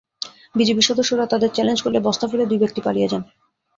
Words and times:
বিজিবির 0.55 0.87
সদস্যরা 0.89 1.25
তাঁদের 1.25 1.53
চ্যালেঞ্জ 1.53 1.79
করলে 1.81 1.99
বস্তা 1.99 2.25
ফেলে 2.27 2.45
দুই 2.45 2.59
ব্যক্তি 2.59 2.81
পালিয়ে 2.81 3.11
যান। 3.11 3.23